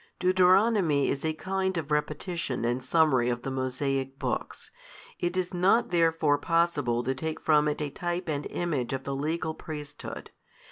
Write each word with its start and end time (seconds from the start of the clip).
Deuteronomy 0.17 1.09
is 1.11 1.23
a 1.23 1.33
kind 1.35 1.77
of 1.77 1.91
repetition 1.91 2.65
and 2.65 2.83
summary 2.83 3.29
of 3.29 3.43
the 3.43 3.51
Mosaic 3.51 4.17
books: 4.17 4.71
it 5.19 5.37
is 5.37 5.53
not 5.53 5.91
therefore 5.91 6.39
possible 6.39 7.03
to 7.03 7.13
take 7.13 7.39
from 7.39 7.67
it 7.67 7.83
a 7.83 7.91
type 7.91 8.27
and 8.27 8.47
image 8.47 8.93
of 8.93 9.03
the 9.03 9.15
legal 9.15 9.53
priesthood. 9.53 10.31